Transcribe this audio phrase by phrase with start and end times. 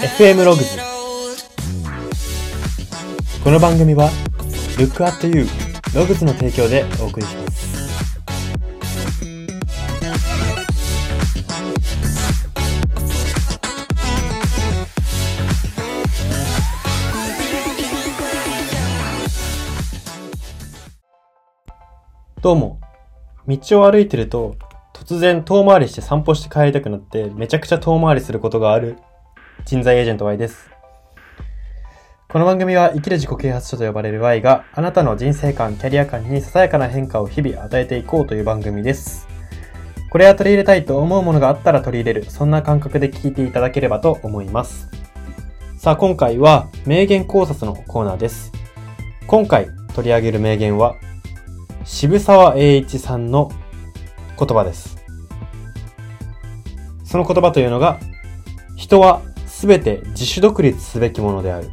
[0.00, 0.78] FM ログズ
[3.44, 4.08] この番組は
[4.78, 5.44] Look at You
[5.94, 7.60] ログズの提供でお送りします。
[22.40, 22.80] どうも。
[23.46, 24.56] 道を歩いてると
[24.94, 28.96] 突然遠回りして散歩して帰りたくなってめちゃくちゃ遠回りすることがある。
[29.64, 30.70] 人材エージェント Y です。
[32.28, 39.28] この番組は生きる自己啓発書と呼ばれる Y があなたの人生観、キャリア観にささやかな変化を日々与えていこうという番組です。
[40.10, 44.88] これは取り入れたいと思うものがあったら取り入れる、そんな感覚で聞いていただければと思います。
[45.76, 48.52] さあ今回は名言考察のコーナーです。
[49.26, 50.96] 今回取り上げる名言は
[51.84, 53.50] 渋沢栄一さんの
[54.38, 54.98] 言葉です。
[57.04, 57.98] その言葉というのが、
[58.76, 59.20] 人は
[59.60, 61.68] すべて自主独立すべきものである。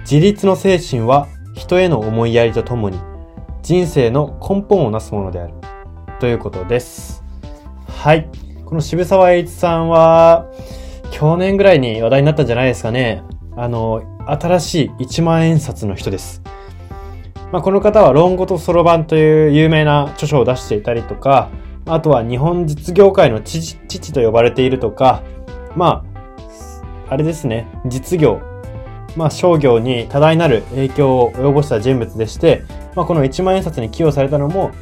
[0.00, 2.98] 自立の精神は人への思いやりとともに
[3.62, 5.54] 人生の根本をなすものである。
[6.20, 7.24] ということです。
[7.88, 8.28] はい。
[8.66, 10.50] この渋沢栄一さんは、
[11.10, 13.22] 去年ぐらいに話題になったんじゃないですかね。
[13.56, 16.42] あの、新しい1万円札の人です。
[17.50, 21.48] まあ、この方は論語とそろばんという有名な著書を出していたりとか、
[21.86, 25.22] あとは日本実業界の父父と呼ばれているとか、
[25.74, 26.13] まあ、
[27.08, 28.40] あれですね、実業、
[29.16, 34.72] まあ商業に多大なる影響を及ぼした人物でして、まあこの一万円札に寄与されたのも、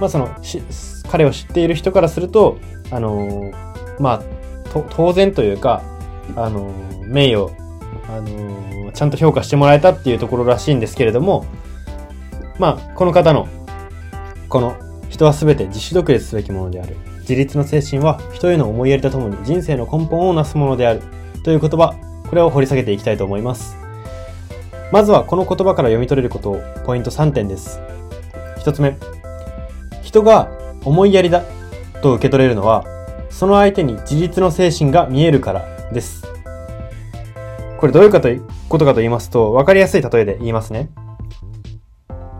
[0.00, 0.62] まあその、し
[1.10, 2.58] 彼を知っている人からすると、
[2.90, 3.52] あのー
[4.00, 4.22] まあ、
[4.90, 5.82] 当然というか、
[6.36, 7.50] あのー名誉、
[8.08, 11.46] あのーちゃんと評価してもらえたっていうところらしいんですけれども、
[12.58, 13.46] まあ、この方の、
[14.48, 14.76] この、
[15.08, 16.96] 人はすべて自主独立すべきものである。
[17.20, 21.02] 自立の精神は人への思いやりとともに人生の根本をなすものである。
[21.48, 21.94] という言葉、
[22.28, 23.74] これを掘り下げていきたいと思います。
[24.92, 27.80] まずはこの言葉から読み取れることを、ポイント3点です。
[28.58, 28.98] 一つ目。
[30.02, 30.50] 人が
[30.84, 31.42] 思いやりだ
[32.02, 32.84] と受け取れるのは、
[33.30, 36.26] その相手に自立の精神が見えるからです。
[37.78, 40.90] これどういうことかと言いますと、わかりやすい例えで言いますね。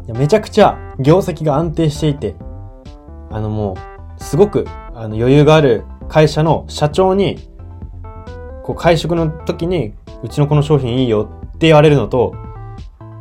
[0.08, 2.36] めちゃくちゃ業績が安定していて、
[3.30, 3.74] あのも
[4.18, 7.48] う、すごくあの余裕がある会社の社長に、
[8.68, 12.34] こう会食の時に、うちのこの商品いいよって言われるのと、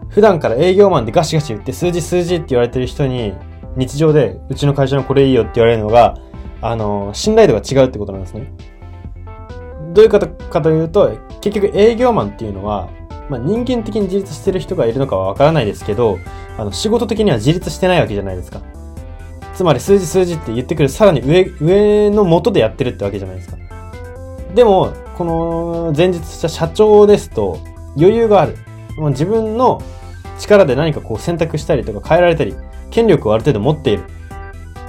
[0.10, 3.34] 普段から営業マンでガシガシ言って数字数字って言われてる人に、
[3.78, 6.18] 日常でうちの会社のこれいいよって言われるのが、
[6.62, 8.52] あの、信頼度が違うってことなんですね。
[9.94, 12.90] どういうことかというと、結局営業マンっていうのは、
[13.30, 16.20] まあ、人間的に自立してる人がいるのかはわからないですけど、
[16.58, 18.60] あの、仕事的には自立してないわけじゃないですか。
[19.54, 23.58] つまり数字数字って言ってくるさらに上、上の元でやってるってわけじゃないですか。
[24.54, 27.60] でも、この前日した社長ですと
[27.98, 28.56] 余裕がある。
[28.98, 29.82] もう自分の
[30.38, 32.56] 力で何かこう選択したりとか変えられたり、
[32.92, 34.04] 権力をある程度持っている。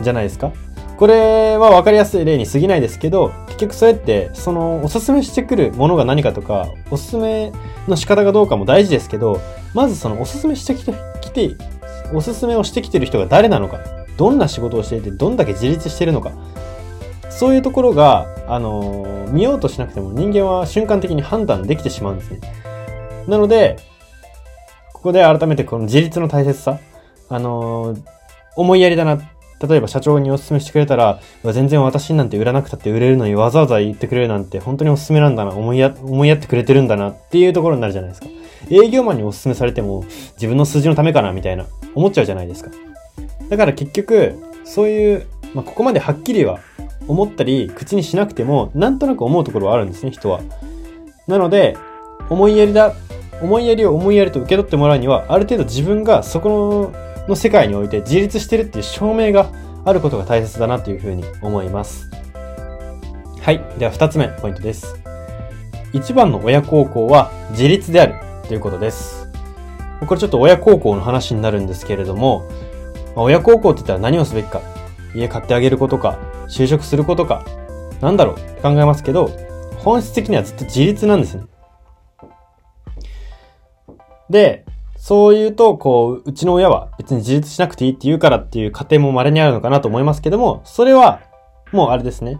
[0.03, 0.53] じゃないですか。
[0.99, 7.53] これは分かりやすい例に過ぎないですけど、結局そうやって、その、おすすめしてくるものが何かとか、おすすめ
[7.87, 9.41] の仕方がどうかも大事ですけど、
[9.75, 11.57] まずそのおすすめしてきて、きて、
[12.13, 13.79] おすすめをしてきてる人が誰なのか、
[14.17, 16.33] どんな仕事をしていて、どんだけ自立してるのか、
[17.31, 22.41] そういうところが、あのー見ようとしなくても人間は瞬間的に判断できてしまうんですね。
[23.27, 23.77] なので、
[24.95, 26.79] ここで改めてこの自立の大切さ、
[27.29, 28.03] あのー
[28.57, 29.19] 思いやりだな。
[29.61, 31.21] 例えば社長にお勧めしてくれたら、
[31.53, 38.29] 全然私なんて売らなくたって売れるのにわざわざ言ってくれるなんて本当におすすめなんだな、思いや、思いやってくれてるんだなっていうところになるじゃないですか。
[38.71, 42.71] 営業マンにお勧めされても自分の数字のためかなみたいな思っちゃうじゃないですか。
[43.49, 44.35] だから結局、
[44.65, 46.61] そういう、まあ、ここまではっきりは
[47.09, 50.41] 思ったり口にしなくてもなんとなく思うところはあるんですね、人は。
[51.27, 51.77] なので、
[52.31, 52.95] 思いやりだ、
[53.43, 56.93] 思いやりを思いやりと受け取ってもらうには、ある程度自分がそこ
[57.27, 59.51] の世界において自立してるっていう証明が
[59.85, 62.11] あることが大切だなというふうに思います。
[63.41, 63.63] はい。
[63.79, 65.01] では二つ目、ポイントです。
[65.93, 68.15] 一番の親孝行は自立である
[68.47, 69.29] ということです。
[70.07, 72.47] これちょっと親孝行の話になるんですけれども、
[73.17, 74.61] まあ親孝行って言ったら何をすべきか、
[75.15, 76.19] 家買ってあげることか、
[76.49, 77.45] 就職することか、
[78.01, 79.31] なんだろうって考えますけど、
[79.79, 81.45] 本質的にはずっと自立なんですね。
[84.31, 84.65] で、
[84.97, 91.21] そう言うと、こう、うちの親は別に自立しなくていいって言うからっていう家庭も稀にあるのかなと思いますけども、それは、
[91.73, 92.39] もうあれですね。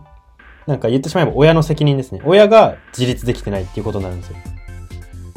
[0.67, 2.21] なんか言ってしまえば親の責任ですね。
[2.25, 4.37] 親が自立できてないっていうことになるんですよ。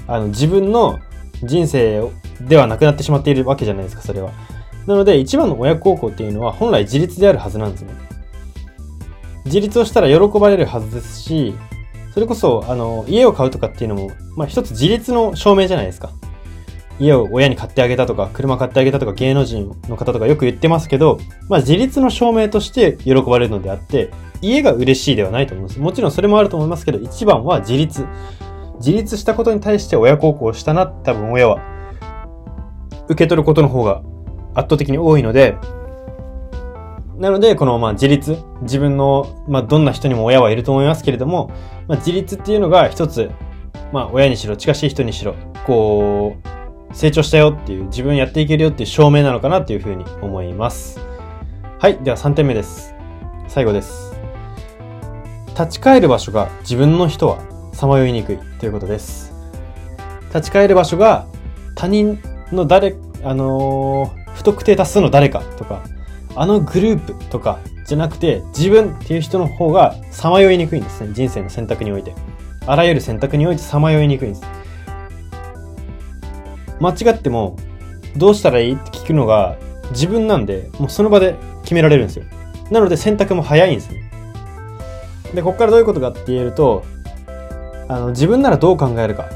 [0.08, 1.00] あの、自分の
[1.44, 2.04] 人生
[2.42, 4.32] ではなくなってしまっているわけじゃないですか、それは。
[4.88, 7.94] なので、一番の親孝行っていうのは本来自立であるはずなんですね。
[9.46, 11.56] 自立をしたら喜ばれるはずですし、
[12.14, 16.10] それこそ、あの、家を買うとかっていうのも、まあ一つ自立の証明じゃないですか。
[17.00, 24.12] 家を親に買ってあげたとか、車買ってあげたとか、芸能人の方とかよく言ってますけど、まあ自立の証明として喜ばれるのであって、
[24.42, 25.80] 家が嬉しいではないと思います。
[25.80, 28.06] もちろんそれもあると思いますけど、一番は自立。
[28.78, 31.60] 自立したことに対して親孝行したな、多分親は、
[33.08, 34.02] 受け取ることの方が
[34.54, 35.56] 圧倒的に多いので、
[37.22, 38.36] なので、この、まあ、自立。
[38.64, 41.52] 自分の、まあ、どんな人にも親はいると思いますけれども、
[41.88, 43.30] まあ、自立っていうのが一つ、
[43.94, 45.36] まあ、親にしろ、近しい人にしろ、
[45.68, 46.36] こ
[46.92, 51.00] う、成長したよっていう、自分やっていけるよっていう証明なのかなっていうふうに思います。
[51.78, 52.00] はい。
[52.04, 52.96] では3点目です。
[53.48, 54.16] 最後です。
[55.50, 57.38] 立ち返る場所が自分の人は
[57.72, 59.32] さまよいにくいということです。
[60.30, 61.28] 立ち返る場所が
[61.76, 62.20] 他人
[62.52, 65.84] の誰、あのー、不特定多数の誰かとか、
[66.36, 71.14] あのグループとかじゃなくて、自分っていう人の方がさまよいにくいんですね。
[71.14, 72.14] 人生の選択において。
[72.68, 74.44] あらゆる選択においてさまよいにくいんです。
[76.80, 77.58] 間違っても、
[78.18, 79.58] どうしたらいいって聞くのが
[79.92, 82.26] 自分なんで、もうその場で決められるんですよ。
[82.70, 84.10] なので選択も早いんですね。
[85.34, 86.84] で、ここからどういうことかって言えると、
[87.88, 89.30] あの、自分ならどう考えるか。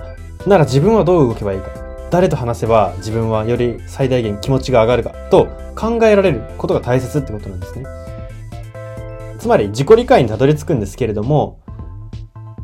[0.48, 1.70] なら自分はどう動けばいいか。
[2.12, 7.86] 誰と話せば自分はより最大限気持ちが上がるかと考えられることが大切ってことなんですね。
[9.40, 11.60] つまり自己理解にたどり着くんですけれども、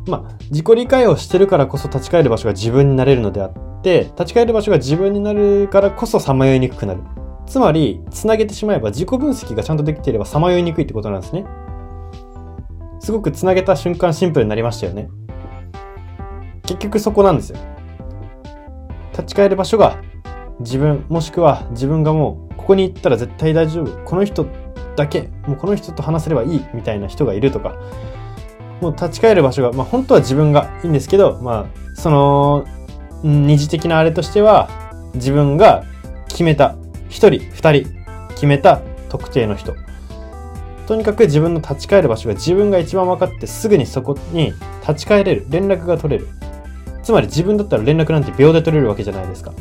[0.06, 7.02] まあ、自己理解をしてるからこそ立ち返る場所が自分になれるのであって、立ち返る場所が自分になるからこそさまよいにくくなる。
[7.46, 11.44] つまり、つなげてしまえば自己分析がちゃんとできていればさまよいにくいってことなんですね。
[12.98, 15.08] すごくつなげた瞬間シンプルになりましたよね。
[16.62, 17.58] 結局そこなんですよ。
[19.12, 20.02] 立ち返る場所が
[20.60, 24.04] 自分、もしくは自分がもうここに行ったら絶対大丈夫。
[24.04, 24.46] この人
[24.96, 27.76] だけ、もうこの人と話せればいいみたいな人がいるとか、
[28.80, 32.66] もう立ち返る場所が、まあ本当は自分がいいんですけど、まあその
[33.22, 34.68] 二次的なあれとしては
[35.14, 35.84] 自分が
[36.28, 36.76] 決めた
[37.08, 37.86] 一人、二人
[38.30, 39.74] 決めた特定の人。
[40.86, 45.46] とにかく自分の立ち返る場所が自分が一番分かってすぐにそこに立ち返れる。
[45.48, 46.28] 連絡が取れる。
[47.02, 49.52] つまり自分だったら連絡なんて秒で取れるわけじゃないですか。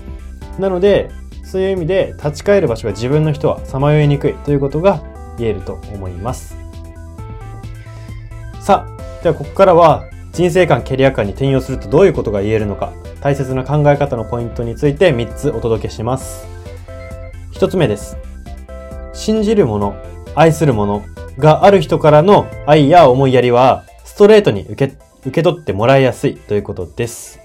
[0.60, 1.10] なので、
[1.44, 5.02] そういう意味で立ち返る場所が自分の人はさまよいにくいということが
[5.38, 6.56] 言えると思います。
[8.60, 16.48] さあ、ではここからは人生観、キャリア観に転用するとどういうことが言えるのか、大切な考え方のポイントについて3つお届けします。
[17.54, 18.18] 1つ目です。
[19.14, 19.96] 信じるもの、
[20.36, 21.04] 愛するもの
[21.38, 27.40] がある人からの愛や思いやりはストレートに受け受け取ってもらいやすいということです。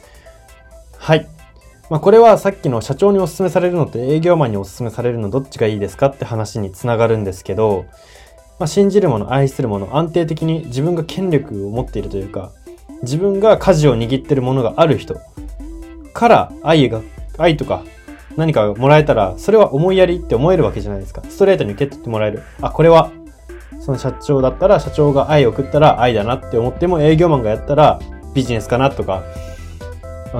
[0.98, 1.28] はい。
[1.88, 7.84] まあ、これはさっきの社長にお勧めされるのと営業マンにお勧めされるのどっちがいいですかって話につながるんですけど、
[8.58, 12.52] まあ、信じるもの、愛するもの、安定的に自分が権力を持っているというか、
[13.02, 15.20] 自分が舵を握ってるものがある人
[16.12, 17.02] から愛が、
[17.38, 17.84] 愛とか
[18.36, 21.22] 何かもらえたら、それは思いやりって思えるわけじゃないですか。
[21.28, 22.42] ストレートに受け取ってもらえる。
[22.60, 23.10] あ、これは
[23.86, 28.00] その社長だったら社長が愛を送ったら愛だなって思っても営業マンがやったら
[28.34, 29.22] ビジネスかなとか、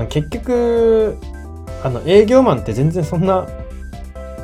[0.09, 1.17] 結局、
[1.81, 3.47] あの営業マンって全然そんな、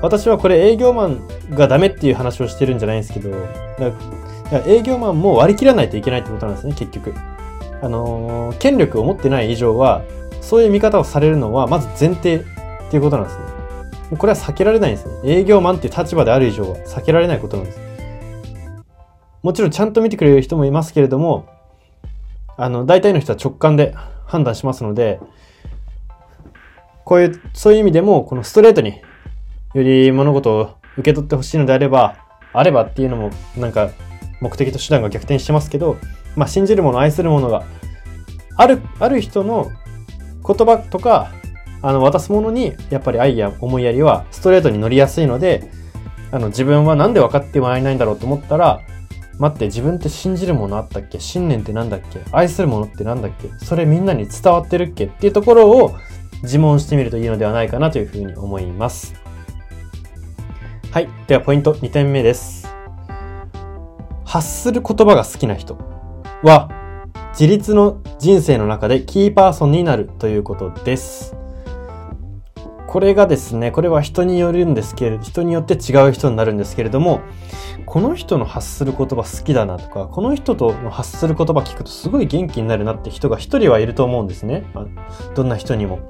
[0.01, 3.97] 私はこれ営業マンがダメっていう話をしてるんじゃないんですけど、だか
[4.51, 7.13] ら営業マンも割り切らないといけないってことなんですね、結局。
[7.81, 10.01] あのー、権力を持ってない以上は、
[10.39, 12.43] そういう見方をされるのはまず前提っ
[12.89, 13.43] ていうことなんですね。
[14.17, 15.13] これは避けられないんですね。
[15.25, 17.92] 営業マンっていう立場である以上は避けられないことなんです。
[19.43, 21.45] もちろんちゃんと見てくれる人もいますけれども、
[22.55, 23.93] あの、大体の人は直感で
[24.25, 25.19] 判断しますので、
[27.03, 29.01] こういう、そういう意味でも、このストレートに
[29.73, 32.15] より物事を受け取ってほしいのであれば、
[32.53, 33.89] あればっていうのも、なんか、
[34.39, 35.97] 目的と手段が逆転してますけど、
[36.37, 37.65] まあ、信じるもの、愛するものが、
[38.55, 39.71] ある、ある人の
[40.45, 41.33] 言葉とか、
[41.81, 45.69] あの、渡すものに、やっぱり愛や思いやりはストレートに乗りやすいので、
[46.31, 48.79] あの、自分はなんで分かってもらえないんだろうと思ったら、
[49.39, 51.19] 待って、自分って信じるものあったっけ？
[51.19, 52.21] 信念ってなんだっけ？
[52.31, 53.49] 愛するものってなんだっけ？
[53.65, 55.05] それみんなに伝わってるっけ？
[55.05, 55.95] っていうところを
[56.43, 59.15] 自問してみるといいのではないかなというふうに思います。
[60.91, 61.09] はい。
[61.27, 62.67] ではポイント2点目です。
[64.25, 65.77] 発する言葉が好きな人
[66.43, 66.69] は
[67.31, 71.35] 自立の人生の中でキーパーソンになるということです。
[72.93, 77.21] これがですね、これは人によるんですけれど、人によって違う人になるんですけれども、
[77.87, 84.65] この人の発する言葉好きだなとか、この人との発する言葉聞くとすごい元気になるなって人が一人はいると思うんですね。
[85.33, 86.01] どんな人にも。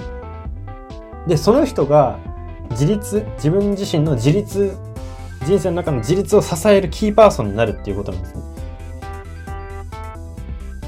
[1.26, 2.20] で、その人が
[2.72, 4.76] 自立、自分自身の自立、
[5.46, 8.53] 人生の中の自立を支えるキーパーソンになるっていうことなんですね。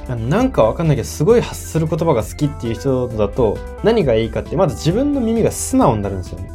[0.07, 6.51] なんかわかんないけど、すごい発する言葉が好きっていう人だと、何がいいかって、まず自分の耳が素直になるんですよね。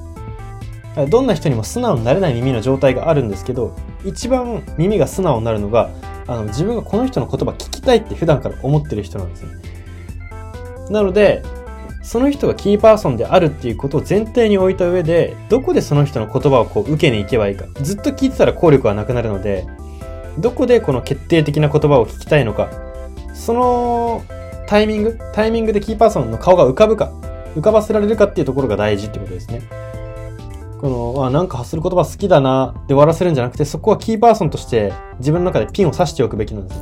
[1.08, 5.90] どんな人にも素直になれない耳の状態があるんですけど、一番耳が素直になるのが、
[6.26, 9.50] あの、自分がこの人の言葉聞きたいって普段から思ってる人なんですね。
[10.90, 11.42] なので、
[12.02, 17.66] その人がキーパーソンであるっていうことを前提に置いた上で、どこでその人の言葉をこう受けに行けばいいか。
[17.82, 19.66] ずっと聞いてたら効力はなくなるので、
[20.38, 22.89] どこでこの決定的な言葉を聞きたいのか。
[23.40, 24.22] その
[24.66, 27.10] タイミング、タイミングでキーパーソンの顔が浮かぶか、
[27.56, 29.62] 浮かばせられるかっていうところが大事ってことですね。
[30.78, 36.80] この、あ、なんか発する言葉好きだなで終わらせるんじゃなくて、そこはキーパーソンとして自分の中でピンを刺しておくべきなんです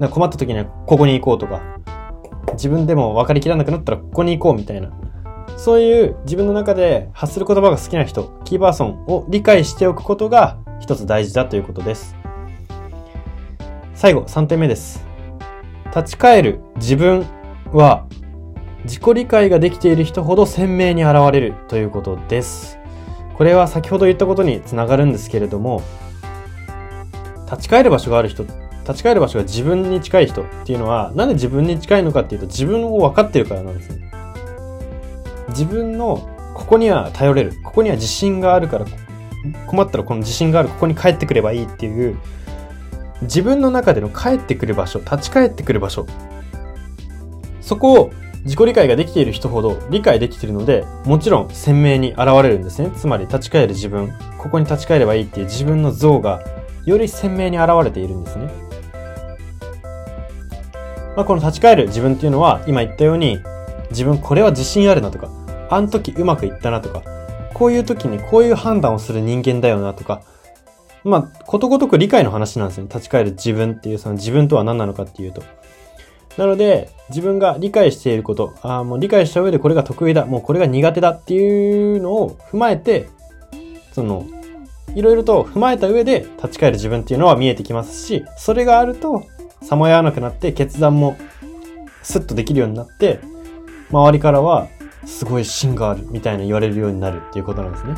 [0.00, 0.08] ね。
[0.08, 1.62] 困った時にはここに行こうとか、
[2.54, 4.90] 自分でも分かりきらなくなったらここに行こうみたいな。
[5.56, 12.16] そういう自分の中で発する言葉が好きな人、キーパーソンを理解しておくことが一つ大事だということです。
[13.94, 15.15] 最後、3点目です。
[15.96, 17.24] 立ち返る自分
[17.72, 18.06] は
[18.84, 22.78] 自己理解ができている人ほど鮮明に現れるということです。
[23.34, 25.82] これは先ほど言ったことにつながるんですけれども、
[27.50, 34.10] 立ち返る場所がある人、立ち返る場所が自分に近い人っていうのは、なんで自分に近いのかっていうと、自分を分かってるからなんですね。
[35.48, 37.54] 自分の、ここには頼れる。
[37.64, 38.84] ここには自信があるから、
[39.66, 42.18] 困ったらこの自信がある、ここに帰ってくればいいっていう、
[43.22, 46.06] 自分の中での帰ってくる場所、立ち返ってくる場所。
[47.60, 48.10] そこを
[48.44, 52.92] 自己理解ができている人ほど理解できているので、もちろん鮮明に現れるんですね。
[52.96, 56.44] つまり立ち返る自分、ここに立ち返ればいいっていう自分の像が
[56.84, 58.48] より鮮明に現れているんですね。
[61.16, 63.40] まあ、この立ち返る自分っていうのは、今言ったように、
[63.90, 65.28] 自分これは自信あるなとか、
[65.70, 67.02] あの時うまくいったなとか、
[67.54, 70.22] こういう時にこういう判断をする人間だよなとか、
[71.06, 72.90] まあ、ことごとく理解の話なんですよね。
[72.92, 75.42] 立ち返る自分っていう、その自分とは何なのかっていうと。
[76.36, 83.08] なので、自分が理解していること、あもう理解した上でこれが得意だ、もうこれが苦手だっていうのを踏まえて、
[83.92, 84.26] その、
[84.96, 89.24] いろいろと踏まえた上で立ち返る自分っていうのは見えてきますし、それがあると、
[89.62, 91.16] さまよわなくなって決断も
[92.02, 93.20] スッとできるようになって、
[93.90, 94.68] 周りからは、
[95.04, 97.94] すごい芯があるみたいな言われるようになるっていうことなんですね。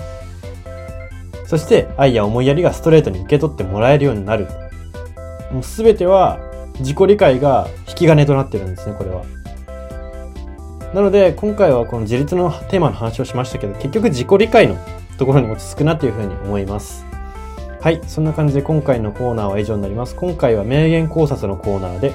[1.48, 4.48] そして、愛や思いやりがストレートに受け取ってもらえるようになる。
[5.50, 6.38] もうすべては
[6.78, 9.22] 自己理解が引き金となってるんですね、これは。
[10.92, 14.76] なので、今回はこの自立のテーマの話をしましたけど、結局自己理解の
[15.16, 17.06] ところに落ち着くなというふうに思います。
[17.80, 20.14] はい、そんな感じで今回のコーナーは以上になります。
[20.16, 22.12] 今回は名言考察のコーナーで、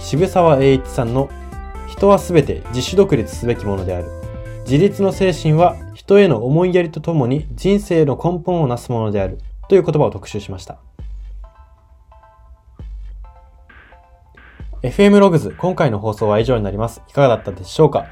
[0.00, 1.30] 渋沢栄一さんの
[1.86, 4.06] 人はすべて自主独立すべきものである。
[4.64, 9.38] 自立の精神は人への思いやりとともに人生の根本をなすものである。
[9.68, 10.78] という言葉を特集しました。
[14.82, 17.02] FM ログズ、今回の放送は以上になります。
[17.08, 18.06] いかがだったでしょうか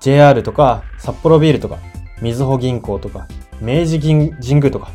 [0.00, 1.76] ?JR とか、札幌ビールとか、
[2.22, 3.28] みずほ銀行とか、
[3.60, 4.90] 明治神宮とか、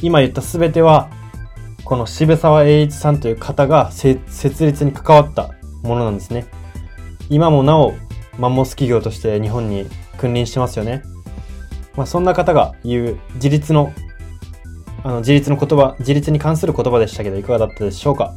[0.00, 1.10] 今言ったすべては、
[1.84, 5.50] この渋沢栄一さんという方が設立に関わった
[5.82, 6.46] ものなんですね。
[7.30, 7.94] 今もなお、
[8.38, 9.88] マンモス企業として日本に
[10.18, 11.02] 君臨してますよね。
[11.96, 13.92] まあ、そんな方が言う自立の、
[15.04, 18.34] あの、自立の言葉、自立に関する言葉でしたけど、いかがだったでしょうか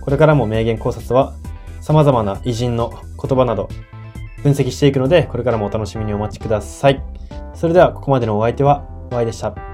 [0.00, 1.34] これからも名言考察は
[1.80, 2.90] 様々な偉人の
[3.22, 3.68] 言葉など
[4.42, 7.02] 分析していくので、これからもお楽しみにお待ちください。
[7.54, 9.67] それではここまでのお相手は Y でした。